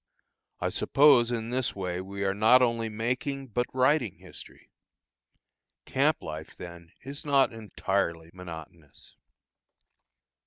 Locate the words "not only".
2.33-2.89